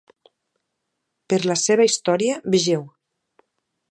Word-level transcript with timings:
Per 1.33 1.39
la 1.51 1.57
seva 1.65 1.87
història 1.89 2.39
vegeu: 2.57 2.87